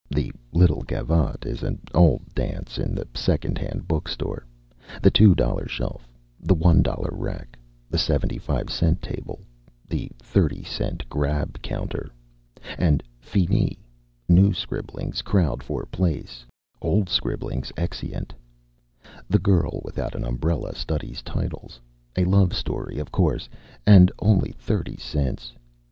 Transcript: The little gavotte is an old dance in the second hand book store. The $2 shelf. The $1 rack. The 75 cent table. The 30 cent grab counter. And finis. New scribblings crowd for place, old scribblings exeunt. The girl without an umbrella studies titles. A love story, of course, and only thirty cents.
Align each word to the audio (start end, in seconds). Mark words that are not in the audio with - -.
The 0.09 0.31
little 0.51 0.81
gavotte 0.81 1.45
is 1.45 1.61
an 1.61 1.79
old 1.93 2.33
dance 2.33 2.79
in 2.79 2.95
the 2.95 3.07
second 3.13 3.59
hand 3.59 3.87
book 3.87 4.07
store. 4.09 4.47
The 4.99 5.11
$2 5.11 5.69
shelf. 5.69 6.09
The 6.39 6.55
$1 6.55 6.83
rack. 7.11 7.55
The 7.87 7.99
75 7.99 8.71
cent 8.71 9.03
table. 9.03 9.41
The 9.87 10.09
30 10.17 10.63
cent 10.63 11.07
grab 11.07 11.61
counter. 11.61 12.09
And 12.79 13.03
finis. 13.19 13.77
New 14.27 14.55
scribblings 14.55 15.21
crowd 15.21 15.61
for 15.61 15.85
place, 15.85 16.43
old 16.81 17.07
scribblings 17.07 17.71
exeunt. 17.77 18.33
The 19.29 19.37
girl 19.37 19.81
without 19.85 20.15
an 20.15 20.23
umbrella 20.23 20.73
studies 20.73 21.21
titles. 21.21 21.79
A 22.17 22.23
love 22.23 22.55
story, 22.55 22.97
of 22.97 23.11
course, 23.11 23.47
and 23.85 24.11
only 24.17 24.53
thirty 24.53 24.97
cents. 24.97 25.53